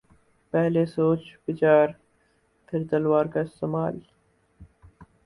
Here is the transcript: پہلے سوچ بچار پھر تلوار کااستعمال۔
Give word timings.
پہلے 0.53 0.85
سوچ 0.95 1.21
بچار 1.45 1.87
پھر 2.67 2.79
تلوار 2.89 3.25
کااستعمال۔ 3.33 3.95